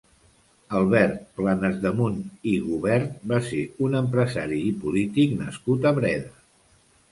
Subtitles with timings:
[0.77, 2.17] Albert Planasdemunt
[2.53, 6.35] i Gubert va ser un empresari i polític nascut a Breda.